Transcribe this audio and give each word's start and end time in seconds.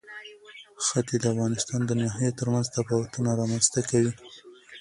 ښتې 0.85 1.15
د 1.19 1.25
افغانستان 1.33 1.81
د 1.85 1.91
ناحیو 2.01 2.37
ترمنځ 2.39 2.67
تفاوتونه 2.75 3.29
رامنځ 3.41 3.65
ته 3.73 3.81
کوي. 3.89 4.11